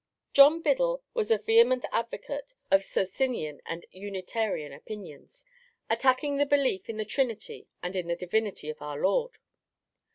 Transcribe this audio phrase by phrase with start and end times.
[0.33, 5.45] John Biddle was a vehement advocate of Socinian and Unitarian opinions,
[5.91, 9.37] attacking the belief in the Trinity and in the Divinity of our Lord.